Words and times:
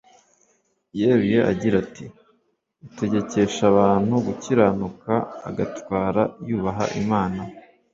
yeruye 0.99 1.37
agira 1.51 1.75
ati 1.85 2.05
utegekesha 2.87 3.63
abantu 3.71 4.13
gukiranuka 4.27 5.13
agatwara 5.49 6.21
yubaha 6.47 6.85
imana 7.01 7.41